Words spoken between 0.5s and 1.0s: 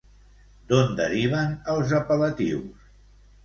D'on